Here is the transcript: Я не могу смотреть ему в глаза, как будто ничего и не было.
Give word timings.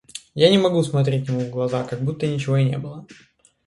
Я 0.33 0.49
не 0.49 0.57
могу 0.57 0.81
смотреть 0.81 1.27
ему 1.27 1.41
в 1.41 1.51
глаза, 1.51 1.83
как 1.83 2.01
будто 2.01 2.25
ничего 2.25 2.57
и 2.57 2.63
не 2.65 2.79
было. 2.79 3.05